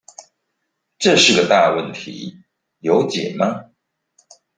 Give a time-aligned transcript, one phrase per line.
[0.97, 2.41] 這是個大問題，
[2.79, 3.69] 有解嗎？